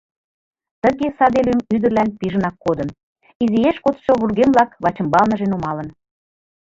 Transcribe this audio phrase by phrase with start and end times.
[0.81, 2.89] Тыге саде лӱм ӱдырлан пижынак кодын,
[3.43, 5.89] изиэш кодшо вургемлак вачымбалныже нумалын.